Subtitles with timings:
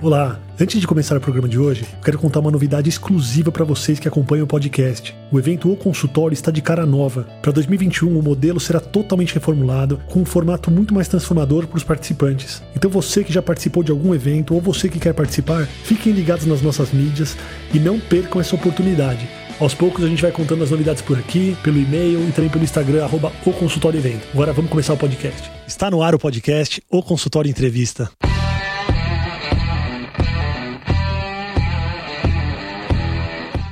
[0.00, 0.38] Olá!
[0.60, 4.06] Antes de começar o programa de hoje, quero contar uma novidade exclusiva para vocês que
[4.06, 5.12] acompanham o podcast.
[5.32, 7.26] O evento O Consultório está de cara nova.
[7.42, 11.82] Para 2021, o modelo será totalmente reformulado, com um formato muito mais transformador para os
[11.82, 12.62] participantes.
[12.76, 16.46] Então, você que já participou de algum evento ou você que quer participar, fiquem ligados
[16.46, 17.36] nas nossas mídias
[17.74, 19.28] e não percam essa oportunidade.
[19.58, 22.62] Aos poucos a gente vai contando as novidades por aqui, pelo e-mail e também pelo
[22.62, 24.28] Instagram, arroba o Consultório Evento.
[24.32, 25.50] Agora vamos começar o podcast.
[25.66, 28.08] Está no ar o podcast O Consultório Entrevista.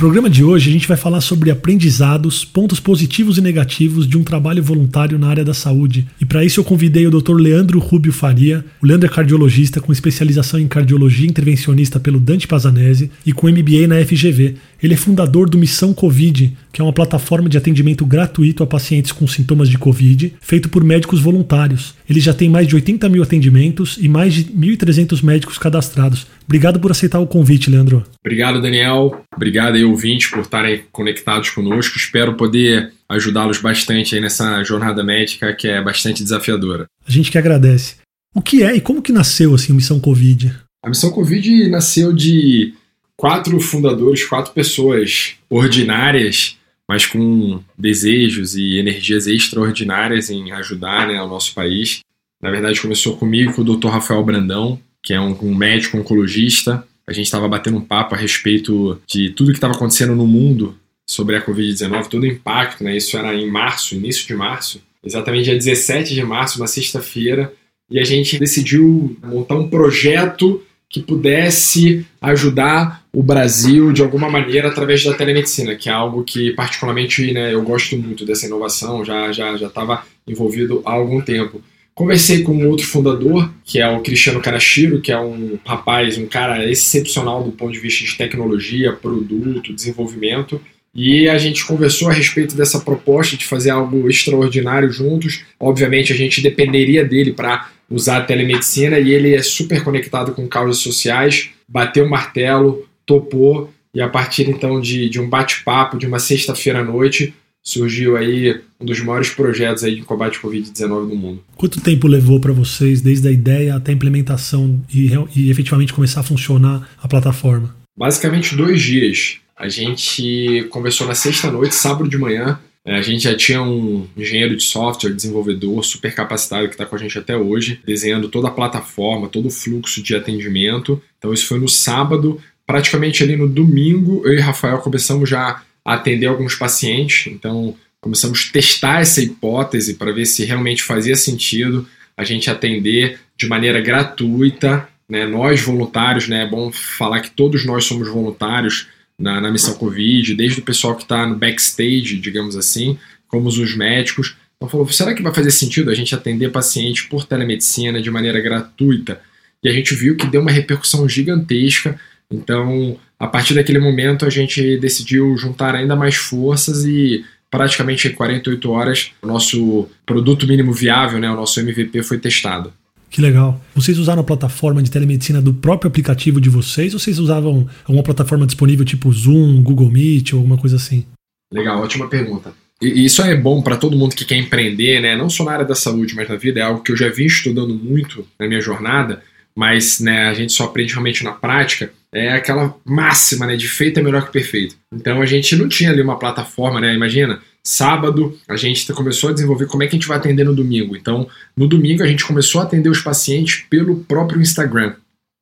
[0.00, 4.24] Programa de hoje a gente vai falar sobre aprendizados, pontos positivos e negativos de um
[4.24, 6.06] trabalho voluntário na área da saúde.
[6.18, 7.34] E para isso eu convidei o Dr.
[7.34, 8.64] Leandro Rubio Faria.
[8.82, 13.86] O Leandro é cardiologista com especialização em cardiologia intervencionista pelo Dante Pazanese e com MBA
[13.88, 14.54] na FGV.
[14.82, 19.12] Ele é fundador do Missão Covid, que é uma plataforma de atendimento gratuito a pacientes
[19.12, 21.94] com sintomas de Covid, feito por médicos voluntários.
[22.08, 26.26] Ele já tem mais de 80 mil atendimentos e mais de 1.300 médicos cadastrados.
[26.44, 28.04] Obrigado por aceitar o convite, Leandro.
[28.24, 29.24] Obrigado, Daniel.
[29.34, 31.96] Obrigado aí, ouvintes, por estarem conectados conosco.
[31.96, 36.86] Espero poder ajudá-los bastante aí nessa jornada médica que é bastante desafiadora.
[37.06, 37.96] A gente que agradece.
[38.34, 40.54] O que é e como que nasceu assim a Missão Covid?
[40.84, 42.72] A Missão Covid nasceu de
[43.16, 46.56] quatro fundadores, quatro pessoas ordinárias,
[46.90, 52.00] mas com desejos e energias extraordinárias em ajudar né, o nosso país.
[52.42, 53.86] Na verdade, começou comigo com o Dr.
[53.86, 56.84] Rafael Brandão, que é um, um médico oncologista.
[57.06, 60.76] A gente estava batendo um papo a respeito de tudo que estava acontecendo no mundo
[61.08, 62.96] sobre a Covid-19, todo o impacto, né?
[62.96, 67.52] Isso era em março, início de março, exatamente dia 17 de março, uma sexta-feira,
[67.88, 70.60] e a gente decidiu montar um projeto
[70.90, 76.50] que pudesse ajudar o Brasil de alguma maneira através da telemedicina, que é algo que
[76.50, 81.62] particularmente né, eu gosto muito dessa inovação, já já já estava envolvido há algum tempo.
[81.94, 86.26] Conversei com um outro fundador, que é o Cristiano Karashiro, que é um rapaz, um
[86.26, 90.60] cara excepcional do ponto de vista de tecnologia, produto, desenvolvimento,
[90.94, 95.44] e a gente conversou a respeito dessa proposta de fazer algo extraordinário juntos.
[95.58, 100.46] Obviamente, a gente dependeria dele para usar a telemedicina e ele é super conectado com
[100.46, 101.50] causas sociais.
[101.68, 106.80] Bateu o martelo, topou, e a partir então de, de um bate-papo de uma sexta-feira
[106.80, 111.44] à noite, surgiu aí um dos maiores projetos aí de combate à Covid-19 no mundo.
[111.56, 116.20] Quanto tempo levou para vocês, desde a ideia até a implementação e, e efetivamente começar
[116.20, 117.74] a funcionar a plataforma?
[117.98, 119.38] Basicamente dois dias.
[119.56, 122.58] A gente conversou na sexta-noite, sábado de manhã.
[122.84, 126.96] É, a gente já tinha um engenheiro de software, desenvolvedor super capacitado que está com
[126.96, 131.02] a gente até hoje, desenhando toda a plataforma, todo o fluxo de atendimento.
[131.18, 132.40] Então, isso foi no sábado.
[132.66, 137.30] Praticamente ali no domingo, eu e Rafael começamos já a atender alguns pacientes.
[137.30, 141.86] Então, começamos a testar essa hipótese para ver se realmente fazia sentido
[142.16, 144.88] a gente atender de maneira gratuita.
[145.06, 145.26] Né?
[145.26, 146.44] Nós, voluntários, né?
[146.44, 148.88] é bom falar que todos nós somos voluntários
[149.20, 152.98] na, na missão Covid, desde o pessoal que está no backstage, digamos assim,
[153.28, 154.36] como os médicos.
[154.56, 158.40] Então falou, será que vai fazer sentido a gente atender pacientes por telemedicina de maneira
[158.40, 159.20] gratuita?
[159.62, 162.00] E a gente viu que deu uma repercussão gigantesca.
[162.30, 168.12] Então, a partir daquele momento, a gente decidiu juntar ainda mais forças e praticamente em
[168.12, 172.72] 48 horas, o nosso produto mínimo viável, né, o nosso MVP foi testado.
[173.10, 173.60] Que legal.
[173.74, 178.04] Vocês usaram a plataforma de telemedicina do próprio aplicativo de vocês ou vocês usavam alguma
[178.04, 181.04] plataforma disponível tipo Zoom, Google Meet ou alguma coisa assim?
[181.52, 182.54] Legal, ótima pergunta.
[182.80, 185.16] E isso é bom para todo mundo que quer empreender, né?
[185.16, 186.60] Não só na área da saúde, mas na vida.
[186.60, 189.22] É algo que eu já vim estudando muito na minha jornada,
[189.54, 191.92] mas né, a gente só aprende realmente na prática.
[192.12, 193.56] É aquela máxima, né?
[193.56, 194.76] De feito é melhor que perfeito.
[194.94, 196.94] Então a gente não tinha ali uma plataforma, né?
[196.94, 200.54] Imagina, Sábado, a gente começou a desenvolver como é que a gente vai atender no
[200.54, 200.96] domingo.
[200.96, 204.94] Então, no domingo, a gente começou a atender os pacientes pelo próprio Instagram.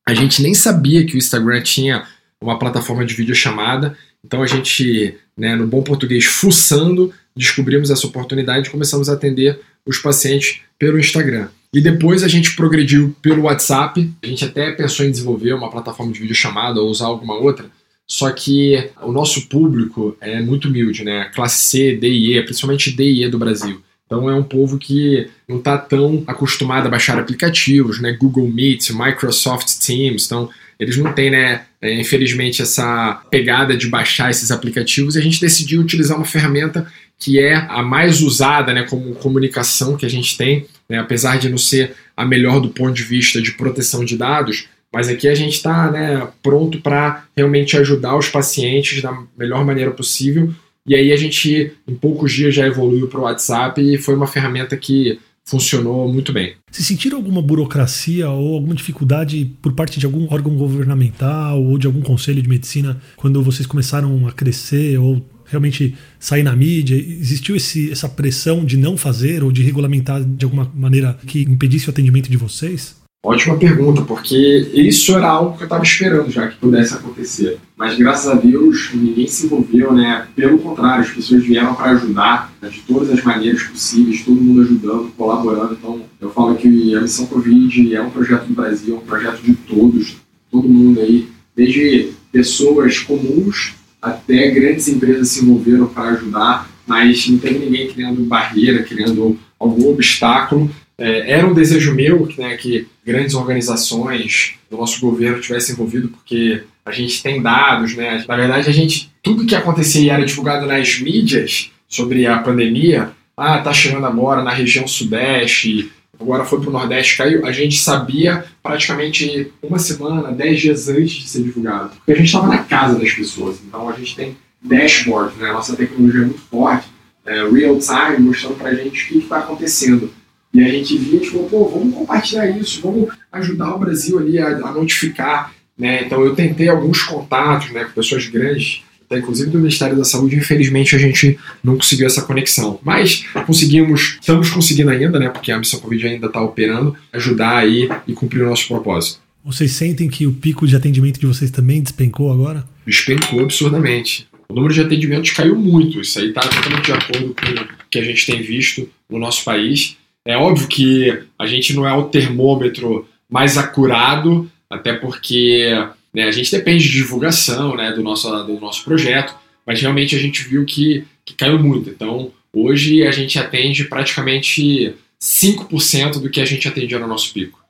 [0.06, 2.06] A gente nem sabia que o Instagram tinha
[2.42, 3.96] uma plataforma de vídeo chamada.
[4.24, 9.60] Então, a gente, né, no bom português, fuçando, descobrimos essa oportunidade e começamos a atender
[9.86, 11.48] os pacientes pelo Instagram.
[11.72, 14.10] E depois a gente progrediu pelo WhatsApp.
[14.22, 17.70] A gente até pensou em desenvolver uma plataforma de vídeo chamada ou usar alguma outra,
[18.08, 21.30] só que o nosso público é muito humilde, né?
[21.34, 23.82] Classe C, D e E, principalmente D e E do Brasil.
[24.06, 28.12] Então é um povo que não está tão acostumado a baixar aplicativos, né?
[28.12, 30.24] Google Meet, Microsoft Teams.
[30.24, 35.22] Então eles não têm, né, é, infelizmente, essa pegada de baixar esses aplicativos e a
[35.22, 40.08] gente decidiu utilizar uma ferramenta que é a mais usada né, como comunicação que a
[40.08, 44.04] gente tem, né, apesar de não ser a melhor do ponto de vista de proteção
[44.04, 49.16] de dados, mas aqui a gente está né, pronto para realmente ajudar os pacientes da
[49.36, 50.52] melhor maneira possível.
[50.86, 54.26] E aí a gente, em poucos dias, já evoluiu para o WhatsApp e foi uma
[54.26, 56.54] ferramenta que funcionou muito bem.
[56.70, 61.86] Se sentiram alguma burocracia ou alguma dificuldade por parte de algum órgão governamental ou de
[61.86, 66.96] algum conselho de medicina quando vocês começaram a crescer ou realmente sair na mídia?
[66.96, 71.88] Existiu esse, essa pressão de não fazer ou de regulamentar de alguma maneira que impedisse
[71.88, 72.97] o atendimento de vocês?
[73.24, 74.36] Ótima pergunta, porque
[74.72, 77.58] isso era algo que eu estava esperando já que pudesse acontecer.
[77.76, 80.28] Mas graças a Deus ninguém se envolveu, né?
[80.36, 84.62] Pelo contrário, as pessoas vieram para ajudar né, de todas as maneiras possíveis, todo mundo
[84.62, 85.74] ajudando, colaborando.
[85.74, 89.42] Então eu falo que a Missão Covid é um projeto do Brasil, é um projeto
[89.42, 90.16] de todos,
[90.48, 97.38] todo mundo aí, desde pessoas comuns até grandes empresas se envolveram para ajudar, mas não
[97.38, 100.70] teve ninguém criando barreira, criando algum obstáculo.
[100.98, 106.62] É, era um desejo meu né, que grandes organizações do nosso governo tivessem envolvido, porque
[106.84, 108.24] a gente tem dados, né?
[108.26, 113.12] Na verdade, a gente tudo que acontecia e era divulgado nas mídias sobre a pandemia,
[113.36, 117.78] ah, tá chegando agora na região sudeste, agora foi para o Nordeste, caiu, a gente
[117.78, 121.90] sabia praticamente uma semana, dez dias antes de ser divulgado.
[121.96, 125.52] Porque a gente estava na casa das pessoas, então a gente tem dashboard, né?
[125.52, 126.88] nossa tecnologia é muito forte,
[127.24, 130.10] é, real time, mostrando para a gente o que está acontecendo.
[130.52, 134.48] E a gente via, tipo, pô, vamos compartilhar isso, vamos ajudar o Brasil ali a,
[134.48, 135.52] a notificar.
[135.78, 136.04] Né?
[136.04, 140.36] Então eu tentei alguns contatos né, com pessoas grandes até inclusive do Ministério da Saúde,
[140.36, 142.78] infelizmente a gente não conseguiu essa conexão.
[142.84, 147.88] Mas conseguimos, estamos conseguindo ainda, né, porque a missão Covid ainda está operando, ajudar aí
[148.06, 149.20] e cumprir o nosso propósito.
[149.42, 152.68] Vocês sentem que o pico de atendimento de vocês também despencou agora?
[152.86, 154.28] Despencou absurdamente.
[154.46, 156.00] O número de atendimentos caiu muito.
[156.00, 159.42] Isso aí está totalmente de acordo com o que a gente tem visto no nosso
[159.42, 159.96] país.
[160.28, 165.72] É óbvio que a gente não é o termômetro mais acurado, até porque
[166.12, 166.24] né?
[166.24, 169.34] A gente depende de divulgação né, do, nosso, do nosso projeto,
[169.66, 171.90] mas realmente a gente viu que, que caiu muito.
[171.90, 177.60] Então, hoje a gente atende praticamente 5% do que a gente atendia no nosso pico.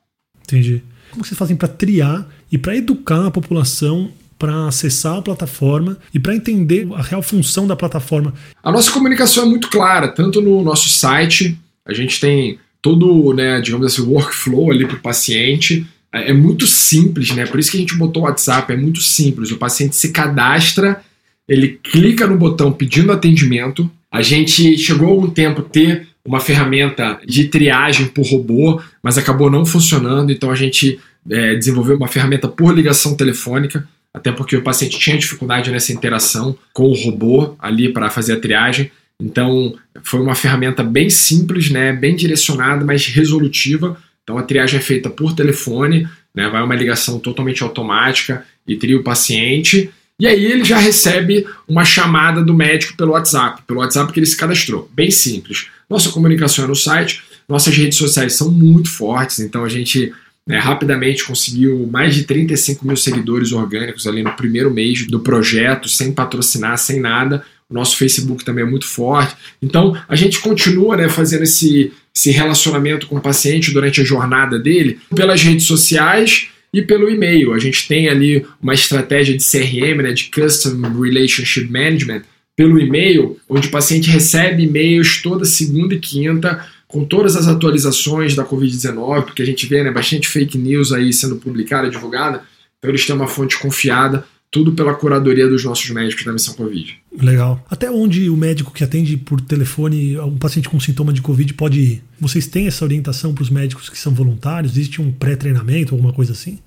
[0.41, 0.81] Entendi.
[1.11, 6.19] Como vocês fazem para triar e para educar a população para acessar a plataforma e
[6.19, 8.33] para entender a real função da plataforma?
[8.63, 13.59] A nossa comunicação é muito clara, tanto no nosso site, a gente tem todo, né,
[13.61, 17.45] digamos assim, workflow ali para o paciente, é, é muito simples, né?
[17.45, 19.51] Por isso que a gente botou o WhatsApp, é muito simples.
[19.51, 21.01] O paciente se cadastra,
[21.47, 23.89] ele clica no botão pedindo atendimento.
[24.11, 29.49] A gente chegou algum tempo a ter uma ferramenta de triagem por robô, mas acabou
[29.49, 30.99] não funcionando, então a gente
[31.29, 36.55] é, desenvolveu uma ferramenta por ligação telefônica, até porque o paciente tinha dificuldade nessa interação
[36.73, 38.91] com o robô ali para fazer a triagem.
[39.21, 43.97] Então foi uma ferramenta bem simples, né, bem direcionada, mas resolutiva
[44.29, 48.95] então a triagem é feita por telefone, né, vai uma ligação totalmente automática e tria
[48.95, 49.89] o paciente.
[50.19, 54.27] E aí ele já recebe uma chamada do médico pelo WhatsApp, pelo WhatsApp que ele
[54.27, 54.87] se cadastrou.
[54.93, 55.69] Bem simples.
[55.89, 60.13] Nossa comunicação é no site, nossas redes sociais são muito fortes, então a gente
[60.45, 65.89] né, rapidamente conseguiu mais de 35 mil seguidores orgânicos ali no primeiro mês do projeto,
[65.89, 67.43] sem patrocinar, sem nada.
[67.69, 69.35] Nosso Facebook também é muito forte.
[69.61, 74.57] Então a gente continua né, fazendo esse, esse relacionamento com o paciente durante a jornada
[74.57, 77.53] dele pelas redes sociais e pelo e-mail.
[77.53, 82.23] A gente tem ali uma estratégia de CRM, né, de Custom Relationship Management,
[82.55, 88.35] pelo e-mail, onde o paciente recebe e-mails toda segunda e quinta com todas as atualizações
[88.35, 92.41] da Covid-19, porque a gente vê né, bastante fake news aí sendo publicada, divulgada,
[92.77, 96.97] então eles têm uma fonte confiada tudo pela curadoria dos nossos médicos da missão Covid.
[97.21, 97.63] Legal.
[97.69, 101.79] Até onde o médico que atende por telefone um paciente com sintoma de Covid pode
[101.79, 102.03] ir?
[102.19, 104.73] Vocês têm essa orientação para os médicos que são voluntários?
[104.73, 106.59] Existe um pré-treinamento, alguma coisa assim?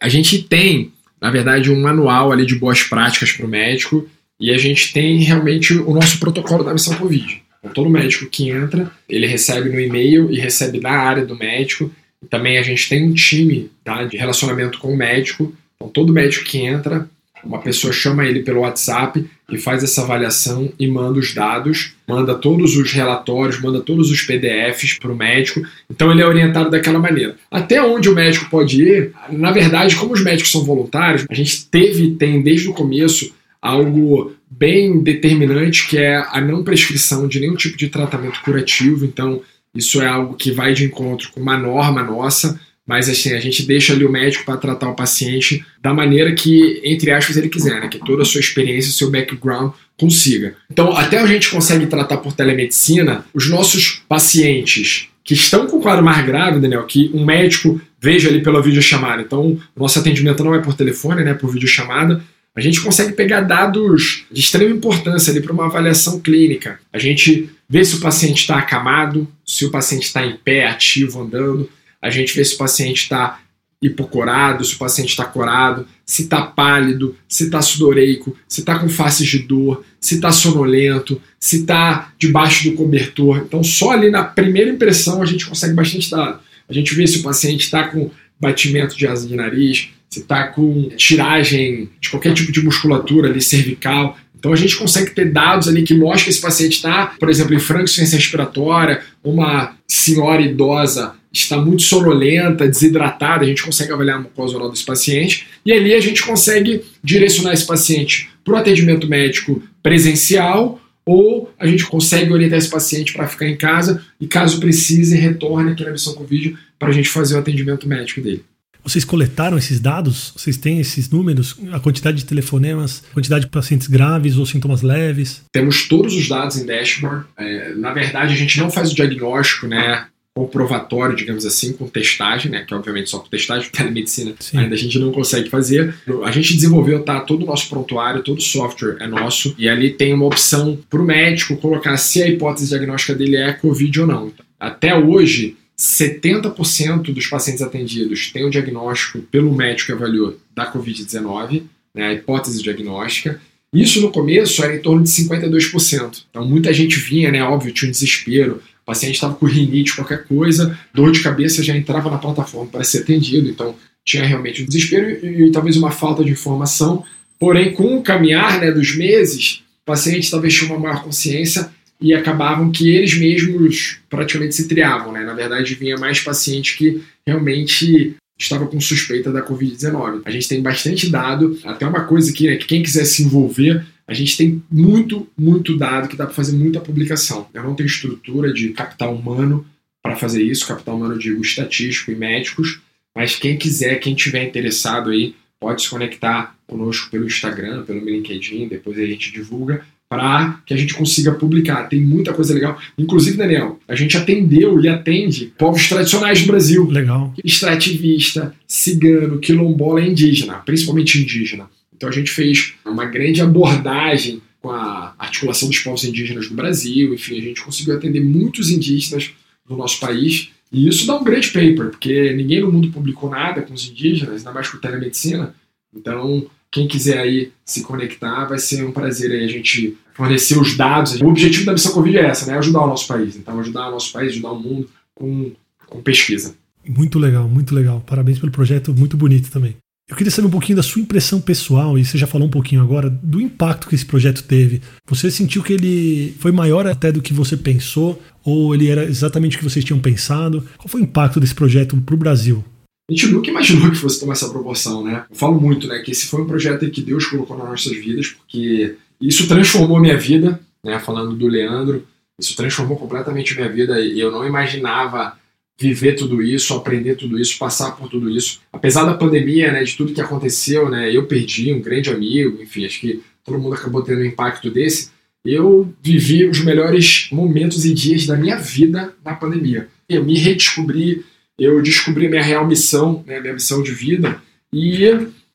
[0.00, 4.50] A gente tem, na verdade, um manual ali de boas práticas para o médico e
[4.52, 7.42] a gente tem realmente o nosso protocolo da missão Covid.
[7.58, 11.90] Então, todo médico que entra, ele recebe no e-mail e recebe na área do médico.
[12.22, 15.52] E também a gente tem um time tá, de relacionamento com o médico.
[15.74, 17.08] Então, todo médico que entra,
[17.44, 22.34] uma pessoa chama ele pelo WhatsApp e faz essa avaliação e manda os dados, manda
[22.34, 25.62] todos os relatórios, manda todos os PDFs para o médico.
[25.90, 27.36] Então ele é orientado daquela maneira.
[27.50, 31.66] Até onde o médico pode ir, na verdade, como os médicos são voluntários, a gente
[31.66, 37.56] teve, tem desde o começo algo bem determinante que é a não prescrição de nenhum
[37.56, 39.04] tipo de tratamento curativo.
[39.04, 39.40] Então
[39.74, 43.64] isso é algo que vai de encontro com uma norma nossa mas assim, a gente
[43.64, 47.80] deixa ali o médico para tratar o paciente da maneira que, entre aspas, ele quiser,
[47.80, 47.88] né?
[47.88, 50.54] Que toda a sua experiência, seu background consiga.
[50.70, 56.04] Então, até a gente consegue tratar por telemedicina os nossos pacientes que estão com quadro
[56.04, 59.22] mais grave, Daniel, que um médico veja ali pela videochamada.
[59.22, 61.32] Então, o nosso atendimento não é por telefone, né?
[61.32, 62.22] Por videochamada.
[62.54, 66.78] A gente consegue pegar dados de extrema importância ali para uma avaliação clínica.
[66.92, 71.22] A gente vê se o paciente está acamado, se o paciente está em pé, ativo,
[71.22, 71.68] andando.
[72.04, 73.40] A gente vê se o paciente está
[73.80, 78.90] hipocorado, se o paciente está corado, se está pálido, se está sudoreico, se está com
[78.90, 83.38] faces de dor, se está sonolento, se está debaixo do cobertor.
[83.46, 86.40] Então, só ali na primeira impressão a gente consegue bastante dado.
[86.68, 90.48] A gente vê se o paciente está com batimento de asa de nariz, se está
[90.48, 94.18] com tiragem de qualquer tipo de musculatura ali cervical.
[94.38, 97.54] Então a gente consegue ter dados ali que mostram que esse paciente está, por exemplo,
[97.54, 104.22] em franco-insuficiência respiratória, uma senhora idosa está muito sonolenta, desidratada, a gente consegue avaliar a
[104.22, 109.08] mucosa oral desse paciente e ali a gente consegue direcionar esse paciente para o atendimento
[109.08, 114.60] médico presencial ou a gente consegue orientar esse paciente para ficar em casa e caso
[114.60, 118.44] precise retorne aqui na missão Covid para a gente fazer o atendimento médico dele.
[118.82, 120.32] Vocês coletaram esses dados?
[120.36, 121.56] Vocês têm esses números?
[121.72, 125.42] A quantidade de telefonemas, quantidade de pacientes graves ou sintomas leves?
[125.50, 127.24] Temos todos os dados em dashboard.
[127.38, 130.06] É, na verdade, a gente não faz o diagnóstico, né?
[130.34, 134.58] Comprovatório, digamos assim, com testagem, né, que obviamente só com testagem, telemedicina Sim.
[134.58, 135.94] ainda a gente não consegue fazer.
[136.24, 139.90] A gente desenvolveu, tá, todo o nosso prontuário, todo o software é nosso, e ali
[139.90, 144.06] tem uma opção para o médico colocar se a hipótese diagnóstica dele é Covid ou
[144.08, 144.32] não.
[144.58, 151.62] Até hoje, 70% dos pacientes atendidos têm o diagnóstico pelo médico que avaliou da Covid-19,
[151.94, 153.40] né, a hipótese diagnóstica.
[153.72, 156.24] Isso no começo era em torno de 52%.
[156.30, 158.62] Então muita gente vinha, né, óbvio, tinha um desespero.
[158.84, 162.84] O paciente estava com rinite, qualquer coisa, dor de cabeça já entrava na plataforma para
[162.84, 163.48] ser atendido.
[163.48, 163.74] Então
[164.04, 167.02] tinha realmente um desespero e, e talvez uma falta de informação.
[167.38, 172.12] Porém, com o caminhar né, dos meses, o paciente talvez tinha uma maior consciência e
[172.12, 175.24] acabavam que eles mesmos praticamente se triavam, né?
[175.24, 180.22] Na verdade, vinha mais paciente que realmente estava com suspeita da Covid-19.
[180.24, 183.84] A gente tem bastante dado, até uma coisa que, né, que quem quiser se envolver,
[184.06, 187.48] a gente tem muito, muito dado que dá para fazer muita publicação.
[187.54, 189.66] Eu não tenho estrutura de capital humano
[190.02, 192.80] para fazer isso, capital humano eu digo estatístico e médicos,
[193.14, 198.68] mas quem quiser, quem tiver interessado aí, pode se conectar conosco pelo Instagram, pelo LinkedIn,
[198.68, 201.88] depois a gente divulga para que a gente consiga publicar.
[201.88, 202.78] Tem muita coisa legal.
[202.98, 206.86] Inclusive, Daniel, a gente atendeu e atende povos tradicionais do Brasil.
[206.86, 207.32] Legal.
[207.42, 211.68] Extrativista, cigano, quilombola e indígena, principalmente indígena.
[211.96, 217.12] Então a gente fez uma grande abordagem com a articulação dos povos indígenas do Brasil.
[217.12, 219.30] Enfim, a gente conseguiu atender muitos indígenas
[219.68, 220.50] no nosso país.
[220.72, 224.38] E isso dá um grande paper, porque ninguém no mundo publicou nada com os indígenas,
[224.38, 225.54] ainda mais com telemedicina.
[225.94, 230.76] Então, quem quiser aí se conectar, vai ser um prazer aí a gente fornecer os
[230.76, 231.20] dados.
[231.20, 232.58] O objetivo da missão Covid é essa, né?
[232.58, 233.36] Ajudar o nosso país.
[233.36, 235.52] Então, ajudar o nosso país, ajudar o mundo com,
[235.86, 236.56] com pesquisa.
[236.86, 238.00] Muito legal, muito legal.
[238.00, 239.76] Parabéns pelo projeto, muito bonito também.
[240.08, 242.82] Eu queria saber um pouquinho da sua impressão pessoal, e você já falou um pouquinho
[242.82, 244.82] agora, do impacto que esse projeto teve.
[245.08, 249.56] Você sentiu que ele foi maior até do que você pensou, ou ele era exatamente
[249.56, 250.62] o que vocês tinham pensado?
[250.76, 252.62] Qual foi o impacto desse projeto para o Brasil?
[253.08, 255.24] a gente nunca imaginou que fosse tomar essa proporção, né?
[255.30, 258.28] Eu falo muito, né, que esse foi um projeto que Deus colocou nas nossas vidas,
[258.28, 262.06] porque isso transformou minha vida, né, falando do Leandro,
[262.38, 265.38] isso transformou completamente minha vida e eu não imaginava
[265.78, 268.60] viver tudo isso, aprender tudo isso, passar por tudo isso.
[268.72, 272.84] Apesar da pandemia, né, de tudo que aconteceu, né, eu perdi um grande amigo, enfim,
[272.84, 275.10] acho que todo mundo acabou tendo um impacto desse.
[275.44, 279.88] Eu vivi os melhores momentos e dias da minha vida na pandemia.
[280.08, 281.24] Eu me redescobri
[281.58, 285.04] eu descobri minha real missão, né, minha missão de vida, e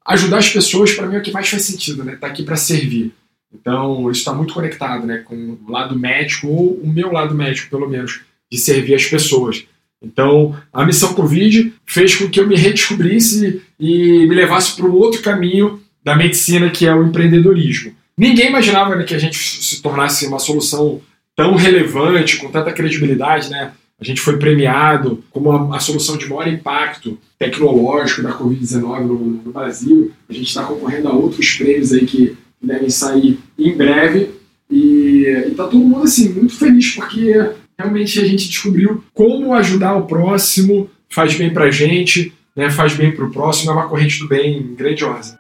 [0.06, 2.16] ajudar as pessoas, para mim, é o que mais faz sentido, né?
[2.16, 3.12] Tá aqui para servir.
[3.54, 7.70] Então, isso está muito conectado né, com o lado médico, ou o meu lado médico,
[7.70, 9.66] pelo menos, de servir as pessoas.
[10.02, 14.94] Então, a missão Covid fez com que eu me redescobrisse e me levasse para um
[14.94, 17.94] outro caminho da medicina, que é o empreendedorismo.
[18.18, 21.02] Ninguém imaginava né, que a gente se tornasse uma solução
[21.36, 23.72] tão relevante, com tanta credibilidade, né?
[24.00, 29.52] A gente foi premiado como a, solução de maior impacto tecnológico da Covid-19 no, no,
[29.52, 30.12] Brasil.
[30.30, 34.32] A gente está concorrendo a outros prêmios aí que devem sair em breve.
[34.72, 37.34] E está todo mundo assim muito feliz porque
[37.80, 42.94] realmente a gente descobriu como ajudar o próximo faz bem para a gente, né, faz
[42.94, 45.40] bem para o próximo, é uma corrente do bem grandiosa.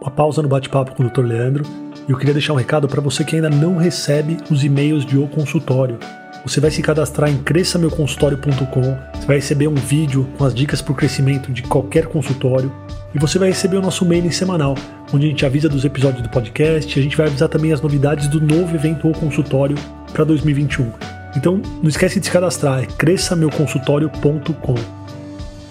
[0.00, 1.24] Uma pausa no bate-papo com o Dr.
[1.24, 1.64] Leandro
[2.06, 5.16] e eu queria deixar um recado para você que ainda não recebe os e-mails de
[5.16, 5.98] O Consultório
[6.44, 10.92] você vai se cadastrar em cresçameuconsultório.com, você vai receber um vídeo com as dicas para
[10.92, 12.72] o crescimento de qualquer consultório
[13.12, 14.76] e você vai receber o nosso mailing semanal,
[15.12, 18.28] onde a gente avisa dos episódios do podcast, a gente vai avisar também as novidades
[18.28, 19.76] do novo evento ou consultório
[20.12, 20.92] para 2021.
[21.36, 24.74] Então, não esquece de se cadastrar, é cresçameuconsultório.com.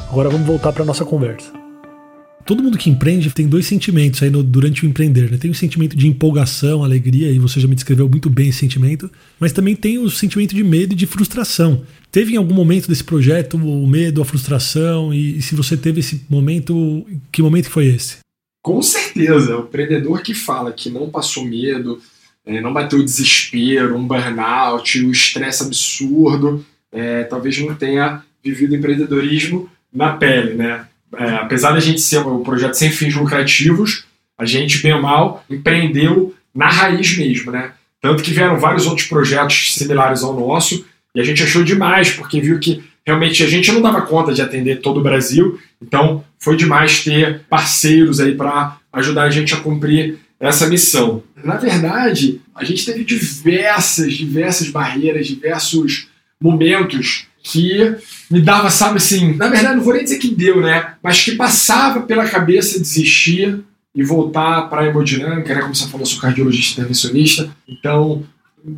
[0.09, 1.51] Agora vamos voltar para nossa conversa.
[2.45, 5.31] Todo mundo que empreende tem dois sentimentos aí no, durante o empreender.
[5.31, 5.37] Né?
[5.37, 9.09] Tem o sentimento de empolgação, alegria, e você já me descreveu muito bem esse sentimento,
[9.39, 11.81] mas também tem o sentimento de medo e de frustração.
[12.11, 15.11] Teve em algum momento desse projeto o medo, a frustração?
[15.11, 18.19] E, e se você teve esse momento, que momento foi esse?
[18.61, 19.57] Com certeza.
[19.57, 21.99] O empreendedor que fala que não passou medo,
[22.45, 28.75] é, não bateu o desespero, um burnout, o estresse absurdo, é, talvez não tenha vivido
[28.75, 30.85] empreendedorismo na pele, né?
[31.17, 34.05] é, apesar da gente ser um projeto sem fins lucrativos,
[34.37, 37.71] a gente, bem ou mal, empreendeu na raiz mesmo, né?
[38.01, 42.41] Tanto que vieram vários outros projetos similares ao nosso e a gente achou demais, porque
[42.41, 46.55] viu que realmente a gente não dava conta de atender todo o Brasil, então foi
[46.55, 51.23] demais ter parceiros aí para ajudar a gente a cumprir essa missão.
[51.43, 56.07] Na verdade, a gente teve diversas, diversas barreiras, diversos
[56.41, 57.95] momentos que
[58.29, 60.95] me dava, sabe assim, na verdade não vou nem dizer que deu, né?
[61.01, 63.63] Mas que passava pela cabeça desistir
[63.93, 65.61] e voltar para a hemodinâmica, né?
[65.61, 67.49] Como você falou, eu sou cardiologista intervencionista.
[67.67, 68.25] Então,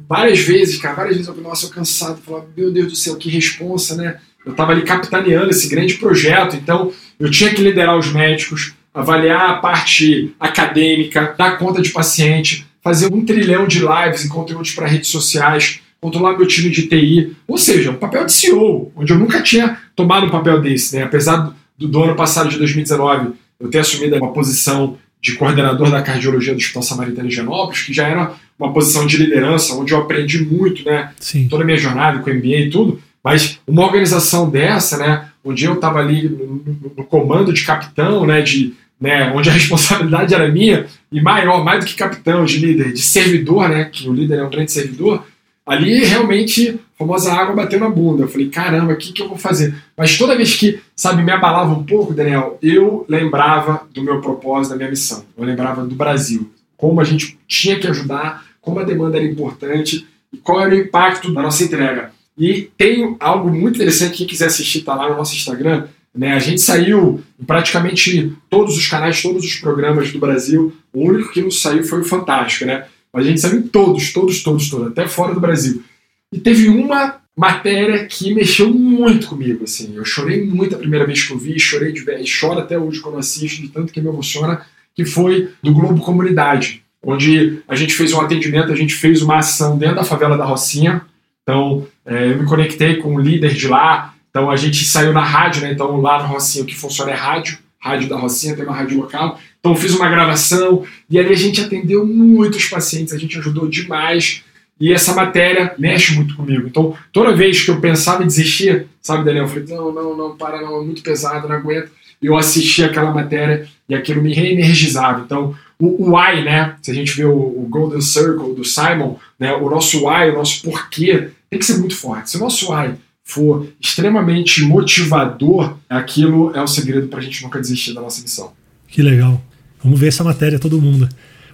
[0.07, 3.29] várias vezes, cara, várias vezes eu, nossa, eu cansado, falava, meu Deus do céu, que
[3.29, 4.19] responsa, né?
[4.45, 9.51] Eu estava ali capitaneando esse grande projeto, então eu tinha que liderar os médicos, avaliar
[9.51, 14.87] a parte acadêmica, dar conta de paciente, fazer um trilhão de lives e conteúdos para
[14.87, 19.19] redes sociais, controlar meu time de TI, ou seja, um papel de CEO, onde eu
[19.19, 21.03] nunca tinha tomado um papel desse, né?
[21.03, 26.01] apesar do, do ano passado de 2019 eu ter assumido uma posição de coordenador da
[26.01, 29.99] cardiologia do Hospital Samaritano de Genópolis, que já era uma posição de liderança, onde eu
[29.99, 31.11] aprendi muito, né?
[31.19, 31.47] Sim.
[31.47, 35.29] Toda a minha jornada com MBA e tudo, mas uma organização dessa, né?
[35.43, 36.61] Onde eu estava ali no,
[36.95, 38.41] no, comando de capitão, né?
[38.41, 39.31] De, né?
[39.35, 43.69] Onde a responsabilidade era minha e maior, mais do que capitão, de líder, de servidor,
[43.69, 43.85] né?
[43.85, 45.23] Que o líder é um grande servidor
[45.67, 48.23] Ali realmente, a famosa água bateu na bunda.
[48.23, 49.75] Eu falei, caramba, o que, que eu vou fazer?
[49.97, 54.71] Mas toda vez que, sabe, me abalava um pouco, Daniel, eu lembrava do meu propósito,
[54.71, 55.25] da minha missão.
[55.37, 56.49] Eu lembrava do Brasil.
[56.77, 60.77] Como a gente tinha que ajudar, como a demanda era importante e qual era o
[60.77, 62.11] impacto da nossa entrega.
[62.37, 65.87] E tem algo muito interessante, quem quiser assistir, tá lá no nosso Instagram.
[66.17, 66.33] Né?
[66.33, 70.75] A gente saiu em praticamente todos os canais, todos os programas do Brasil.
[70.91, 72.85] O único que não saiu foi o Fantástico, né?
[73.13, 75.83] A gente saiu em todos, todos, todos, todos, até fora do Brasil.
[76.31, 79.95] E teve uma matéria que mexeu muito comigo, assim.
[79.95, 82.99] Eu chorei muito a primeira vez que eu vi, chorei de vez, choro até hoje
[82.99, 84.61] quando assisto, de tanto que me emociona,
[84.95, 89.37] que foi do Globo Comunidade, onde a gente fez um atendimento, a gente fez uma
[89.37, 91.03] ação dentro da favela da Rocinha.
[91.43, 95.23] Então, é, eu me conectei com o líder de lá, então a gente saiu na
[95.23, 95.71] rádio, né?
[95.71, 98.97] Então lá na Rocinha o que funciona é rádio, rádio da Rocinha, tem uma rádio
[98.97, 99.39] local.
[99.59, 104.43] Então fiz uma gravação e ali a gente atendeu muitos pacientes, a gente ajudou demais.
[104.79, 106.67] E essa matéria mexe muito comigo.
[106.67, 110.37] Então, toda vez que eu pensava em desistir, sabe, Daniel, eu falei: não, não, não,
[110.37, 111.89] para, não, é muito pesado, não aguento.
[112.21, 115.23] Eu assisti aquela matéria e aquilo me reenergizava.
[115.25, 116.75] Então, o, why, né?
[116.81, 119.53] Se a gente vê o, o, Golden Circle do Simon, né?
[119.55, 122.29] O nosso why, o nosso porquê, tem que ser muito forte.
[122.29, 122.93] Se o nosso why
[123.27, 128.53] for extremamente motivador, aquilo é o segredo para a gente nunca desistir da nossa missão.
[128.87, 129.43] Que legal.
[129.83, 131.09] Vamos ver essa matéria todo mundo.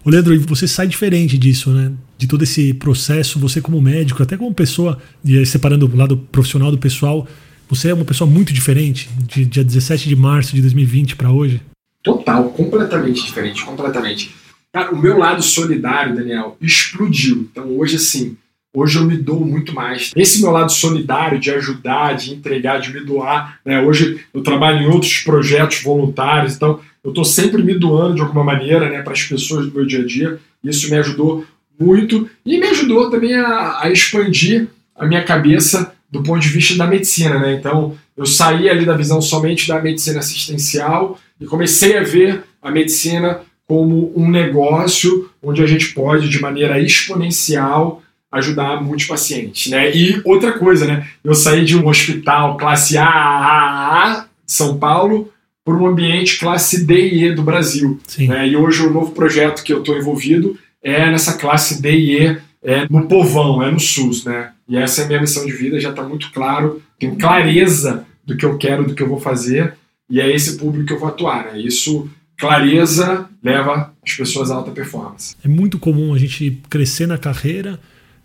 [0.06, 1.92] O Leandro, você sai diferente disso, né?
[2.16, 5.00] De todo esse processo, você como médico, até como pessoa,
[5.48, 7.28] separando o lado profissional do pessoal,
[7.68, 11.60] você é uma pessoa muito diferente de dia 17 de março de 2020 para hoje?
[12.04, 14.30] Total, completamente diferente, completamente.
[14.72, 17.48] Cara, o meu lado solidário, Daniel, explodiu.
[17.52, 18.38] Então hoje, assim,
[18.74, 20.12] hoje eu me dou muito mais.
[20.16, 23.82] Esse meu lado solidário de ajudar, de entregar, de me doar, né?
[23.82, 28.44] Hoje eu trabalho em outros projetos voluntários, então eu estou sempre me doando de alguma
[28.44, 30.40] maneira né, para as pessoas do meu dia a dia.
[30.64, 31.46] Isso me ajudou
[31.80, 36.78] muito e me ajudou também a, a, expandir a minha cabeça do ponto de vista
[36.78, 37.40] da medicina.
[37.40, 37.56] Né?
[37.56, 42.72] Então, eu saí ali da visão somente da medicina assistencial e comecei a ver a
[42.72, 48.03] medicina como um negócio onde a gente pode, de maneira exponencial,
[48.34, 49.72] ajudar muitos pacientes.
[49.72, 49.96] Né?
[49.96, 51.08] E outra coisa, né?
[51.24, 55.32] eu saí de um hospital classe A, São Paulo,
[55.64, 58.00] por um ambiente classe D e E do Brasil.
[58.18, 58.50] Né?
[58.50, 62.38] E hoje o novo projeto que eu estou envolvido é nessa classe D e E,
[62.64, 64.26] é no povão, é no SUS.
[64.26, 64.50] Né?
[64.68, 68.36] E essa é a minha missão de vida, já está muito claro, tenho clareza do
[68.36, 69.76] que eu quero, do que eu vou fazer,
[70.10, 71.46] e é esse público que eu vou atuar.
[71.46, 71.62] Né?
[71.62, 75.36] Isso, clareza, leva as pessoas à alta performance.
[75.46, 77.80] É muito comum a gente crescer na carreira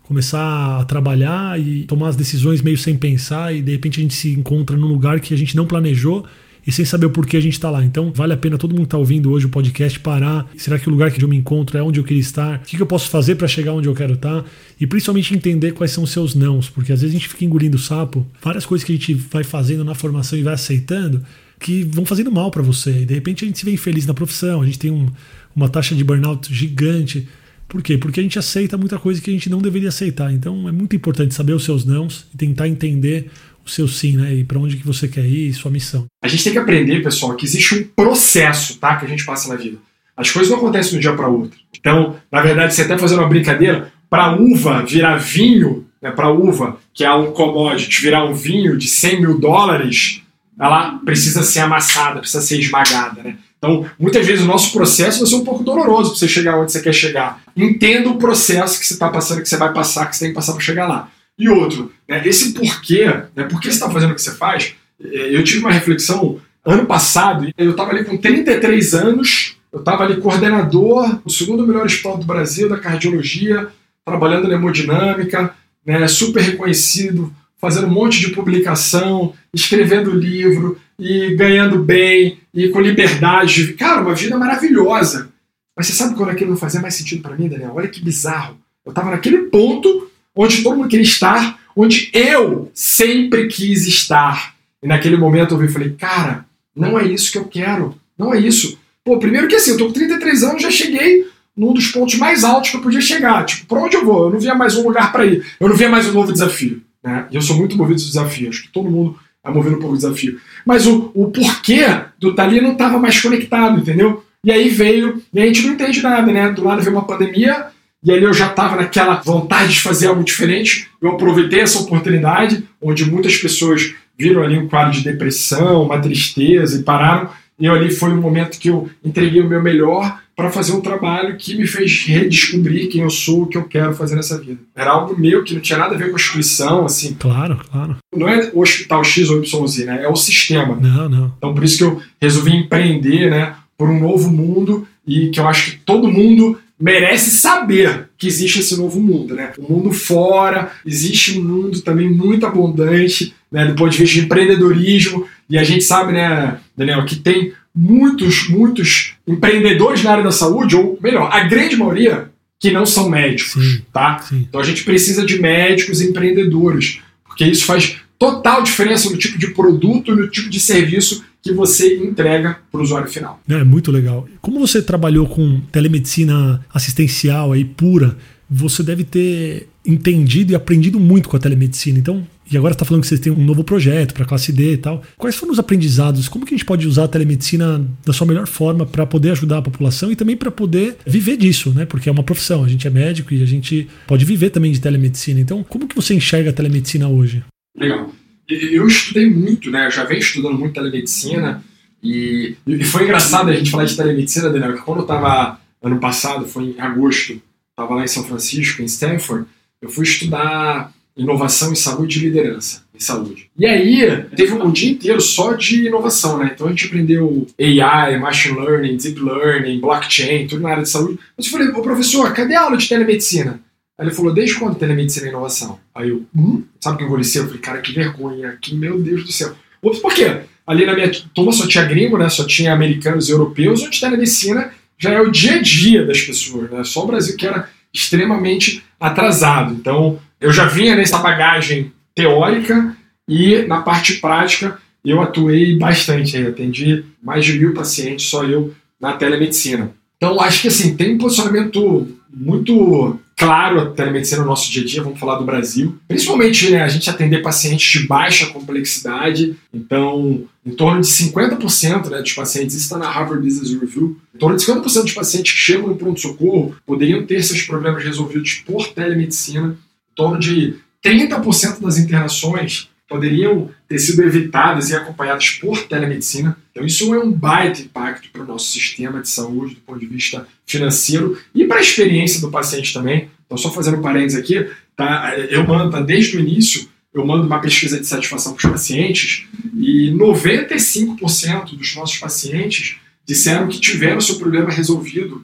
[0.09, 4.15] começar a trabalhar e tomar as decisões meio sem pensar e de repente a gente
[4.15, 6.25] se encontra num lugar que a gente não planejou
[6.65, 7.85] e sem saber o porquê a gente está lá.
[7.85, 10.49] Então, vale a pena todo mundo que está ouvindo hoje o podcast parar.
[10.57, 12.57] Será que o lugar que eu me encontro é onde eu queria estar?
[12.57, 14.43] O que eu posso fazer para chegar onde eu quero estar?
[14.81, 17.77] E principalmente entender quais são os seus nãos, porque às vezes a gente fica engolindo
[17.77, 21.23] sapo, várias coisas que a gente vai fazendo na formação e vai aceitando
[21.59, 23.01] que vão fazendo mal para você.
[23.01, 25.07] E de repente a gente se vê infeliz na profissão, a gente tem um,
[25.55, 27.27] uma taxa de burnout gigante.
[27.69, 27.97] Por quê?
[27.97, 30.33] Porque a gente aceita muita coisa que a gente não deveria aceitar.
[30.33, 33.29] Então é muito importante saber os seus nãos e tentar entender
[33.65, 34.33] o seu sim, né?
[34.33, 36.07] E para onde que você quer ir, sua missão.
[36.23, 38.95] A gente tem que aprender, pessoal, que existe um processo, tá?
[38.95, 39.77] Que a gente passa na vida.
[40.17, 41.57] As coisas não acontecem de um dia para outro.
[41.79, 46.77] Então, na verdade, você até fazendo uma brincadeira, para uva virar vinho, né, para uva,
[46.93, 50.21] que é um commodity, virar um vinho de 100 mil dólares,
[50.59, 53.37] ela precisa ser amassada, precisa ser esmagada, né?
[53.59, 56.71] Então, muitas vezes o nosso processo vai ser um pouco doloroso para você chegar onde
[56.71, 57.43] você quer chegar.
[57.55, 60.35] Entenda o processo que você está passando, que você vai passar, que você tem que
[60.35, 61.11] passar para chegar lá.
[61.37, 64.75] E outro, né, esse porquê, né, por que você está fazendo o que você faz,
[65.01, 70.03] é, eu tive uma reflexão ano passado, eu estava ali com 33 anos, eu estava
[70.03, 73.67] ali coordenador do segundo melhor hospital do Brasil, da cardiologia,
[74.05, 75.53] trabalhando na hemodinâmica,
[75.85, 82.79] né, super reconhecido, fazendo um monte de publicação, escrevendo livro e ganhando bem e com
[82.79, 83.73] liberdade.
[83.73, 85.29] Cara, uma vida maravilhosa.
[85.75, 87.73] Mas você sabe quando aquilo não fazia mais sentido para mim, Daniel?
[87.75, 88.57] Olha que bizarro.
[88.85, 94.55] Eu estava naquele ponto onde todo mundo queria estar, onde eu sempre quis estar.
[94.81, 96.45] E naquele momento eu vi e falei, cara,
[96.75, 97.95] não é isso que eu quero.
[98.17, 98.77] Não é isso.
[99.03, 102.43] Pô, primeiro que assim, eu tô com 33 anos, já cheguei num dos pontos mais
[102.43, 103.45] altos que eu podia chegar.
[103.45, 104.25] Tipo, pra onde eu vou?
[104.25, 105.45] Eu não via mais um lugar para ir.
[105.59, 106.81] Eu não via mais um novo desafio.
[107.03, 107.27] Né?
[107.31, 108.55] E eu sou muito movido dos desafios.
[108.55, 110.39] Acho que todo mundo é movido por um desafio.
[110.65, 111.85] Mas o, o porquê
[112.19, 114.23] do Tali não estava mais conectado, entendeu?
[114.43, 116.51] E aí veio, e a gente não entende nada, né?
[116.51, 117.67] Do lado veio uma pandemia,
[118.03, 120.89] e aí eu já estava naquela vontade de fazer algo diferente.
[121.01, 126.79] Eu aproveitei essa oportunidade, onde muitas pessoas viram ali um quadro de depressão, uma tristeza
[126.79, 127.29] e pararam.
[127.59, 130.79] E eu ali foi um momento que eu entreguei o meu melhor para fazer um
[130.79, 134.61] trabalho que me fez redescobrir quem eu sou, o que eu quero fazer nessa vida.
[134.73, 137.13] Era algo meu que não tinha nada a ver com a instituição, assim.
[137.19, 137.97] Claro, claro.
[138.15, 140.01] Não é o hospital X ou YZ, né?
[140.01, 140.77] É o sistema.
[140.77, 141.33] Não, não.
[141.37, 143.53] Então por isso que eu resolvi empreender, né?
[143.77, 148.59] Por um novo mundo e que eu acho que todo mundo merece saber que existe
[148.59, 149.51] esse novo mundo, né?
[149.57, 153.65] O mundo fora, existe um mundo também muito abundante, né?
[153.65, 158.47] Do ponto de vista de empreendedorismo e a gente sabe, né, Daniel, que tem muitos,
[158.49, 163.63] muitos empreendedores na área da saúde, ou melhor, a grande maioria que não são médicos,
[163.63, 164.19] sim, tá?
[164.19, 164.45] Sim.
[164.47, 169.39] Então a gente precisa de médicos e empreendedores, porque isso faz total diferença no tipo
[169.39, 173.39] de produto e no tipo de serviço que você entrega para o usuário final.
[173.47, 174.27] É muito legal.
[174.41, 178.17] Como você trabalhou com telemedicina assistencial aí pura,
[178.49, 181.97] você deve ter entendido e aprendido muito com a telemedicina.
[181.97, 184.77] Então, e agora está falando que vocês têm um novo projeto para classe D e
[184.77, 185.03] tal.
[185.17, 186.27] Quais foram os aprendizados?
[186.27, 189.59] Como que a gente pode usar a telemedicina da sua melhor forma para poder ajudar
[189.59, 191.85] a população e também para poder viver disso, né?
[191.85, 194.81] Porque é uma profissão, a gente é médico e a gente pode viver também de
[194.81, 195.39] telemedicina.
[195.39, 197.43] Então, como que você enxerga a telemedicina hoje?
[197.77, 198.11] Legal.
[198.49, 199.85] Eu estudei muito, né?
[199.85, 201.63] Eu já venho estudando muito telemedicina
[202.01, 205.99] e, e foi engraçado a gente falar de telemedicina, Daniel, que quando eu estava ano
[205.99, 209.45] passado, foi em agosto, estava lá em São Francisco, em Stanford,
[209.81, 213.49] eu fui estudar inovação em saúde e liderança em saúde.
[213.57, 216.51] E aí, teve um dia inteiro só de inovação, né?
[216.53, 221.19] Então a gente aprendeu AI, machine learning, deep learning, blockchain, tudo na área de saúde.
[221.37, 223.59] Mas eu falei, ô professor, cadê a aula de telemedicina?
[223.99, 225.77] Aí ele falou, desde quando telemedicina e inovação?
[225.93, 226.63] Aí eu, hum?
[226.79, 227.41] Sabe que eu engolicei?
[227.41, 229.53] Eu falei, cara, que vergonha, que meu Deus do céu.
[229.81, 230.37] Ops, por quê?
[230.65, 232.29] Ali na minha turma só tinha gringo, né?
[232.29, 236.71] Só tinha americanos e europeus, onde telemedicina já é o dia a dia das pessoas,
[236.71, 236.81] né?
[236.85, 239.73] Só o Brasil que era extremamente atrasado.
[239.73, 242.95] Então, eu já vinha nessa bagagem teórica
[243.27, 246.37] e na parte prática eu atuei bastante.
[246.37, 249.91] Atendi mais de mil pacientes, só eu, na telemedicina.
[250.15, 254.85] Então, acho que assim, tem um posicionamento muito claro a telemedicina no nosso dia a
[254.85, 255.97] dia, vamos falar do Brasil.
[256.09, 262.21] Principalmente né, a gente atender pacientes de baixa complexidade, então em torno de 50% né,
[262.21, 265.57] dos pacientes, isso está na Harvard Business Review, em torno de 50% dos pacientes que
[265.57, 269.77] chegam no pronto-socorro poderiam ter seus problemas resolvidos por telemedicina,
[270.11, 276.55] em torno de 30% das internações poderiam ter sido evitadas e acompanhadas por telemedicina.
[276.71, 280.05] Então, isso é um baita impacto para o nosso sistema de saúde, do ponto de
[280.05, 283.29] vista financeiro e para a experiência do paciente também.
[283.45, 285.35] Então, só fazendo um parênteses aqui, tá?
[285.49, 289.47] eu mando, tá, desde o início, eu mando uma pesquisa de satisfação para os pacientes
[289.75, 295.43] e 95% dos nossos pacientes disseram que tiveram seu problema resolvido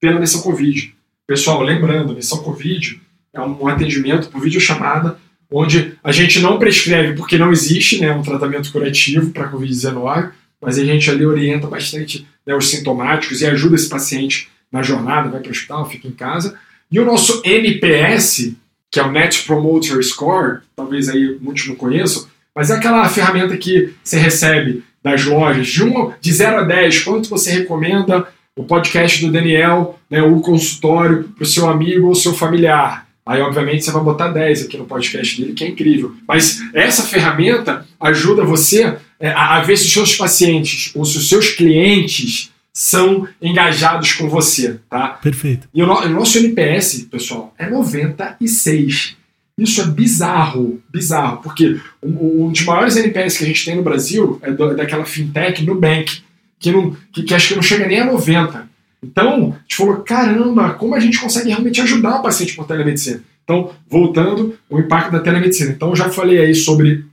[0.00, 0.94] pela missão Covid.
[1.26, 3.00] Pessoal, lembrando, missão Covid
[3.32, 5.18] é um atendimento por videochamada,
[5.50, 10.30] onde a gente não prescreve porque não existe né, um tratamento curativo para a Covid-19,
[10.60, 15.30] mas a gente ali orienta bastante né, os sintomáticos e ajuda esse paciente na jornada,
[15.30, 16.58] vai para o hospital, fica em casa.
[16.90, 18.52] E o nosso NPS,
[18.90, 23.56] que é o Net Promoter Score, talvez aí muitos não conheçam, mas é aquela ferramenta
[23.56, 28.64] que você recebe das lojas, de, um, de 0 a 10, quanto você recomenda o
[28.64, 33.07] podcast do Daniel, né, o consultório para o seu amigo ou seu familiar.
[33.28, 36.16] Aí, obviamente, você vai botar 10 aqui no podcast dele, que é incrível.
[36.26, 41.28] Mas essa ferramenta ajuda você é, a, ver se os seus pacientes ou se os
[41.28, 45.08] seus clientes são engajados com você, tá?
[45.08, 45.68] Perfeito.
[45.74, 49.14] E o, o nosso NPS, pessoal, é 96.
[49.58, 53.82] Isso é bizarro, bizarro, porque um, um, dos maiores NPS que a gente tem no
[53.82, 56.22] Brasil é do, daquela fintech Nubank,
[56.58, 58.67] que, não, que, que acho que não chega nem a 90.
[59.02, 63.22] Então, a gente falou, caramba, como a gente consegue realmente ajudar o paciente por telemedicina?
[63.44, 65.70] Então, voltando, o impacto da telemedicina.
[65.70, 67.04] Então, já falei aí sobre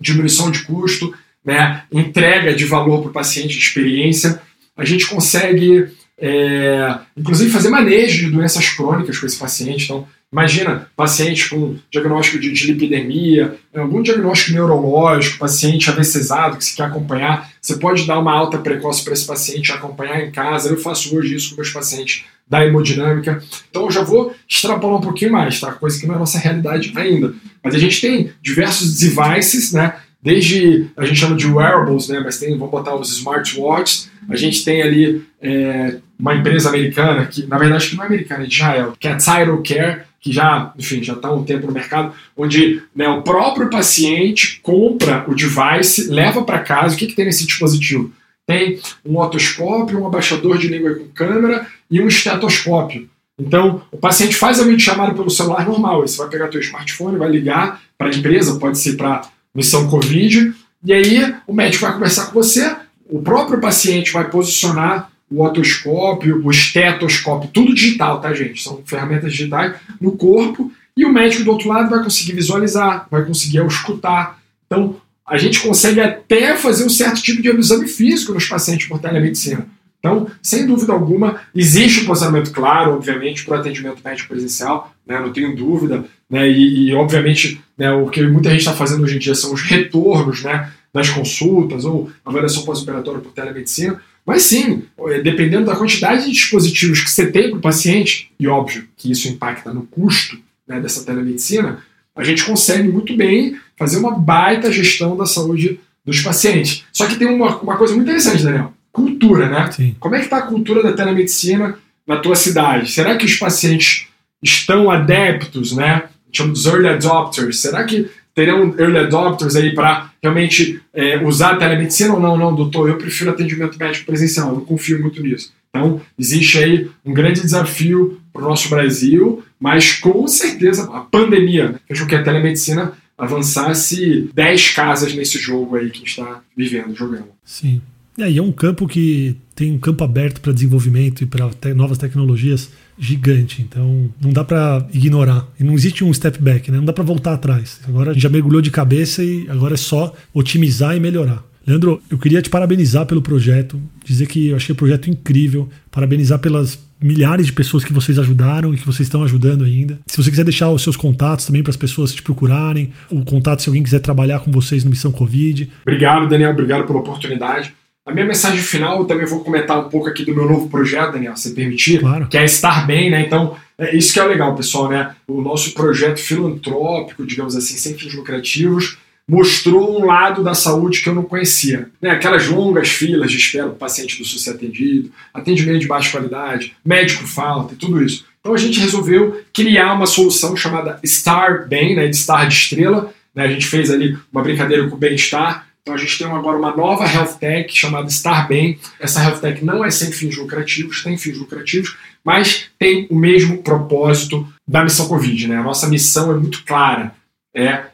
[0.00, 1.14] diminuição de custo,
[1.44, 4.40] né, entrega de valor para o paciente, experiência.
[4.76, 5.88] A gente consegue,
[6.18, 9.84] é, inclusive, fazer manejo de doenças crônicas com esse paciente.
[9.84, 16.76] Então, Imagina paciente com diagnóstico de, de lipidemia, algum diagnóstico neurológico, paciente AVCzado que se
[16.76, 17.50] quer acompanhar.
[17.62, 20.68] Você pode dar uma alta precoce para esse paciente, acompanhar em casa.
[20.68, 23.42] Eu faço hoje isso com meus pacientes da hemodinâmica.
[23.70, 25.72] Então eu já vou extrapolar um pouquinho mais, tá?
[25.72, 27.34] Coisa que não é nossa realidade ainda.
[27.62, 29.96] Mas a gente tem diversos devices, né?
[30.22, 32.20] Desde a gente chama de wearables, né?
[32.20, 34.10] Mas tem, vamos botar os smartwatches.
[34.28, 38.44] A gente tem ali é, uma empresa americana que, na verdade, que não é americana,
[38.44, 41.66] é de Israel, que é Tidal Care que já, enfim, já está há um tempo
[41.66, 46.94] no mercado, onde né, o próprio paciente compra o device, leva para casa.
[46.94, 48.12] O que, que tem nesse dispositivo?
[48.46, 53.08] Tem um otoscópio, um abaixador de língua com câmera e um estetoscópio.
[53.38, 56.00] Então, o paciente faz a videochamada pelo celular normal.
[56.00, 59.22] Você vai pegar seu smartphone, vai ligar para a empresa, pode ser para
[59.54, 60.52] missão Covid,
[60.84, 62.76] e aí o médico vai conversar com você,
[63.08, 68.62] o próprio paciente vai posicionar o otoscópio, o estetoscópio, tudo digital, tá, gente?
[68.62, 73.24] São ferramentas digitais no corpo e o médico do outro lado vai conseguir visualizar, vai
[73.24, 74.38] conseguir escutar.
[74.66, 78.98] Então, a gente consegue até fazer um certo tipo de exame físico nos pacientes por
[78.98, 79.66] telemedicina.
[79.98, 85.20] Então, sem dúvida alguma, existe um posicionamento claro, obviamente, para o atendimento médico presencial, né,
[85.20, 89.16] não tenho dúvida, né, e, e obviamente né, o que muita gente está fazendo hoje
[89.16, 94.82] em dia são os retornos né, das consultas ou avaliação pós-operatória por telemedicina, mas sim,
[95.06, 99.10] é, dependendo da quantidade de dispositivos que você tem para o paciente, e óbvio que
[99.10, 101.82] isso impacta no custo né, dessa telemedicina,
[102.14, 106.84] a gente consegue muito bem fazer uma baita gestão da saúde dos pacientes.
[106.92, 108.72] Só que tem uma, uma coisa muito interessante, Daniel.
[108.92, 109.70] Cultura, né?
[109.72, 109.96] Sim.
[110.00, 112.90] Como é que está a cultura da telemedicina na tua cidade?
[112.90, 114.08] Será que os pacientes
[114.42, 116.04] estão adeptos, né?
[116.32, 117.60] Chamamos dos early adopters.
[117.60, 122.38] Será que terão early adopters aí para realmente é, usar a telemedicina ou não?
[122.38, 125.52] Não, doutor, eu prefiro atendimento médico presencial, não confio muito nisso.
[125.68, 131.80] Então, existe aí um grande desafio para o nosso Brasil, mas com certeza a pandemia
[131.88, 137.26] fez com que a telemedicina avançasse 10 casas nesse jogo aí que está vivendo, jogando.
[137.44, 137.82] Sim.
[138.18, 141.72] É, e é um campo que tem um campo aberto para desenvolvimento e para te
[141.72, 143.62] novas tecnologias gigante.
[143.62, 145.46] Então não dá para ignorar.
[145.58, 146.78] E não existe um step back, né?
[146.78, 147.80] não dá para voltar atrás.
[147.86, 151.44] Agora a gente já mergulhou de cabeça e agora é só otimizar e melhorar.
[151.66, 156.38] Leandro, eu queria te parabenizar pelo projeto, dizer que eu achei o projeto incrível, parabenizar
[156.38, 159.98] pelas milhares de pessoas que vocês ajudaram e que vocês estão ajudando ainda.
[160.06, 163.62] Se você quiser deixar os seus contatos também para as pessoas te procurarem, o contato
[163.62, 165.68] se alguém quiser trabalhar com vocês no Missão Covid.
[165.82, 167.74] Obrigado, Daniel, obrigado pela oportunidade.
[168.08, 171.12] A minha mensagem final, eu também vou comentar um pouco aqui do meu novo projeto,
[171.12, 172.26] Daniel, se permitir, claro.
[172.26, 173.20] que é estar bem, né?
[173.20, 175.14] Então, é isso que é legal, pessoal, né?
[175.26, 178.96] O nosso projeto filantrópico, digamos assim, sem fins lucrativos,
[179.28, 181.90] mostrou um lado da saúde que eu não conhecia.
[182.00, 182.08] Né?
[182.08, 186.74] Aquelas longas filas de espera para o paciente do ser atendido, atendimento de baixa qualidade,
[186.82, 188.24] médico falta e tudo isso.
[188.40, 193.12] Então a gente resolveu criar uma solução chamada Star Bem, né, de Star de estrela.
[193.34, 193.44] Né?
[193.44, 196.76] A gente fez ali uma brincadeira com o bem-estar, então a gente tem agora uma
[196.76, 198.78] nova health tech chamada Estar Bem.
[199.00, 203.62] Essa health tech não é sem fins lucrativos, tem fins lucrativos, mas tem o mesmo
[203.62, 205.48] propósito da missão Covid.
[205.48, 205.56] Né?
[205.56, 207.14] A nossa missão é muito clara,
[207.56, 207.86] é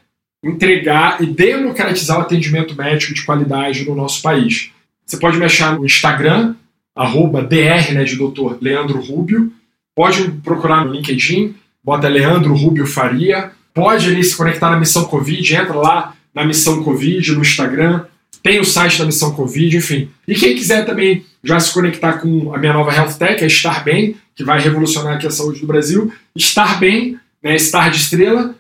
[0.45, 4.73] entregar e democratizar o atendimento médico de qualidade no nosso país.
[5.07, 6.57] Você pode me achar no Instagram,
[6.97, 9.53] arroba dr, né, de doutor Leandro Rubio.
[9.95, 13.53] Pode procurar no LinkedIn, bota Leandro Rubio Faria.
[13.73, 18.05] Pode ali se conectar na missão Covid, entra lá na Missão Covid, no Instagram,
[18.43, 20.09] tem o site da Missão Covid, enfim.
[20.27, 23.85] E quem quiser também já se conectar com a minha nova Health Tech, é Estar
[23.85, 27.55] Bem, que vai revolucionar aqui a saúde do Brasil, Estar Bem, né?
[27.57, 28.55] Estar de estrela,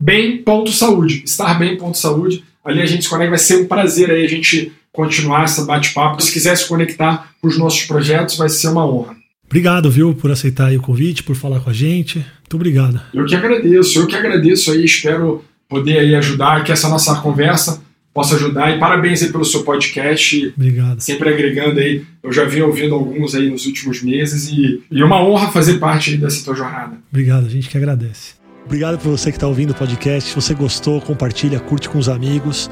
[0.00, 1.22] bem ponto saúde.
[1.24, 2.44] Estar bem ponto saúde.
[2.64, 6.22] Ali a gente se conecta, vai ser um prazer aí a gente continuar esse bate-papo.
[6.22, 9.16] Se quiser se conectar com os nossos projetos, vai ser uma honra.
[9.46, 12.18] Obrigado, viu, por aceitar o convite, por falar com a gente.
[12.18, 13.00] Muito obrigado.
[13.12, 17.80] Eu que agradeço, eu que agradeço aí, espero poder aí ajudar, que essa nossa conversa
[18.12, 18.76] possa ajudar.
[18.76, 20.52] E parabéns aí pelo seu podcast.
[20.54, 21.00] Obrigado.
[21.00, 22.04] Sempre agregando aí.
[22.22, 25.78] Eu já vim ouvindo alguns aí nos últimos meses e, e é uma honra fazer
[25.78, 26.98] parte dessa tua jornada.
[27.10, 28.34] Obrigado, a gente que agradece.
[28.66, 30.30] Obrigado por você que está ouvindo o podcast.
[30.30, 32.68] Se você gostou, compartilha, curte com os amigos.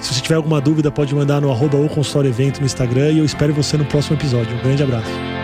[0.00, 3.18] Se você tiver alguma dúvida, pode mandar no arroba ou consultório evento no Instagram e
[3.18, 4.56] eu espero você no próximo episódio.
[4.56, 5.37] Um grande abraço.